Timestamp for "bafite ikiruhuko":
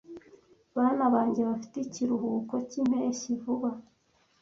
1.49-2.53